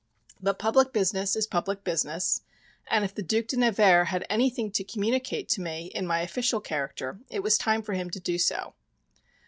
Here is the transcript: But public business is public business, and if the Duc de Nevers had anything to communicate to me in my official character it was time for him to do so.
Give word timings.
But 0.41 0.57
public 0.57 0.93
business 0.93 1.35
is 1.35 1.45
public 1.45 1.83
business, 1.83 2.41
and 2.87 3.05
if 3.05 3.13
the 3.13 3.21
Duc 3.21 3.45
de 3.45 3.57
Nevers 3.57 4.07
had 4.07 4.25
anything 4.31 4.71
to 4.71 4.83
communicate 4.83 5.47
to 5.49 5.61
me 5.61 5.91
in 5.93 6.07
my 6.07 6.21
official 6.21 6.59
character 6.59 7.19
it 7.29 7.43
was 7.43 7.55
time 7.55 7.83
for 7.83 7.93
him 7.93 8.09
to 8.09 8.19
do 8.19 8.39
so. 8.39 8.73